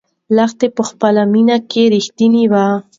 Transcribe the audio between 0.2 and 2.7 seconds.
لښتې په خپله مینه کې رښتینې وه.